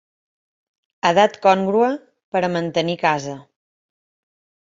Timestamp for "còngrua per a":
1.43-2.51